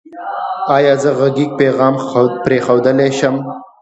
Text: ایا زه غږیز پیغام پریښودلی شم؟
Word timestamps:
ایا 0.75 0.93
زه 1.03 1.09
غږیز 1.19 1.49
پیغام 1.59 1.95
پریښودلی 2.43 3.09
شم؟ 3.17 3.35